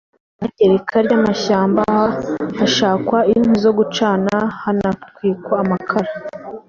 iyangirika 0.45 0.95
ry’amashyamba 1.05 1.83
hashakwa 2.59 3.17
inkwi 3.31 3.55
zo 3.65 3.71
gucana 3.77 4.33
hanatwikwa 4.61 5.53
amakara 5.63 6.11